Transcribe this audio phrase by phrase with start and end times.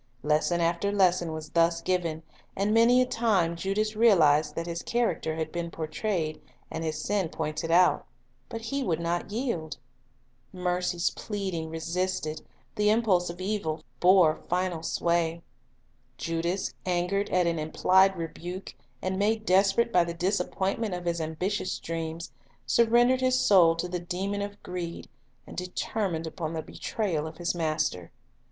[0.23, 2.23] Lesson after lesson was thus given,
[2.55, 7.29] and many a time Judas realized that his character had been portrayed, and his sin
[7.29, 8.07] pointed out;
[8.49, 9.77] but he would not yield.
[10.51, 12.41] Mercy's pleading resisted,
[12.73, 15.43] the impulse of evil bore final sway.
[16.17, 18.73] Judas, angered at an implied rebuke,
[19.03, 22.31] and made desperate by the disappointment of his ambitious dreams,
[22.65, 25.07] surrendered his soul to the demon of greed,
[25.45, 28.11] and determined upon the betrayal of his Master.